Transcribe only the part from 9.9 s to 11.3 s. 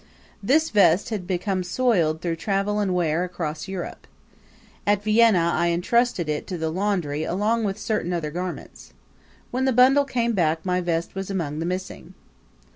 came back my vest was